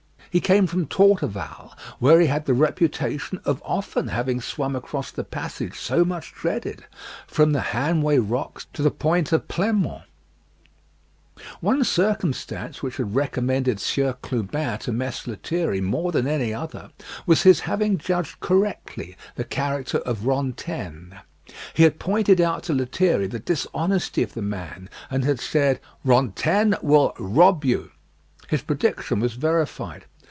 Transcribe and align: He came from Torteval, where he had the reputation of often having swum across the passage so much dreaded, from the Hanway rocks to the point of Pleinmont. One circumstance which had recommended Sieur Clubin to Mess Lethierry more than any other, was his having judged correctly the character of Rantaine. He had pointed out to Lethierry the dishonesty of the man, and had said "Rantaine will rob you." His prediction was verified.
He 0.31 0.39
came 0.39 0.65
from 0.65 0.85
Torteval, 0.85 1.77
where 1.99 2.17
he 2.21 2.27
had 2.27 2.45
the 2.45 2.53
reputation 2.53 3.41
of 3.43 3.61
often 3.65 4.07
having 4.07 4.39
swum 4.39 4.77
across 4.77 5.11
the 5.11 5.25
passage 5.25 5.77
so 5.77 6.05
much 6.05 6.33
dreaded, 6.33 6.85
from 7.27 7.51
the 7.51 7.59
Hanway 7.75 8.17
rocks 8.17 8.65
to 8.71 8.81
the 8.81 8.91
point 8.91 9.33
of 9.33 9.49
Pleinmont. 9.49 10.03
One 11.59 11.83
circumstance 11.83 12.81
which 12.81 12.95
had 12.95 13.13
recommended 13.13 13.81
Sieur 13.81 14.13
Clubin 14.21 14.77
to 14.79 14.93
Mess 14.93 15.27
Lethierry 15.27 15.81
more 15.81 16.13
than 16.13 16.27
any 16.27 16.53
other, 16.53 16.91
was 17.25 17.41
his 17.43 17.59
having 17.59 17.97
judged 17.97 18.39
correctly 18.39 19.17
the 19.35 19.43
character 19.43 19.97
of 19.97 20.25
Rantaine. 20.25 21.19
He 21.73 21.83
had 21.83 21.99
pointed 21.99 22.39
out 22.39 22.63
to 22.63 22.73
Lethierry 22.73 23.27
the 23.27 23.39
dishonesty 23.39 24.23
of 24.23 24.33
the 24.33 24.41
man, 24.41 24.89
and 25.09 25.25
had 25.25 25.41
said 25.41 25.81
"Rantaine 26.05 26.75
will 26.81 27.13
rob 27.19 27.65
you." 27.65 27.91
His 28.47 28.61
prediction 28.61 29.19
was 29.19 29.33
verified. 29.33 30.05